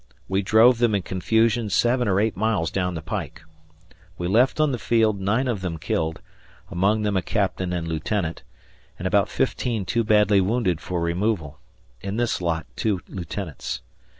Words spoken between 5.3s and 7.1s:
of them killed among